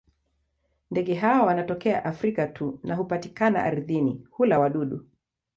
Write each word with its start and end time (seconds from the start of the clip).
Ndege 0.91 1.13
hawa 1.15 1.45
wanatokea 1.45 2.05
Afrika 2.05 2.47
tu 2.47 2.79
na 2.83 2.95
hupatikana 2.95 3.63
ardhini; 3.63 4.27
hula 4.31 4.59
wadudu. 4.59 5.05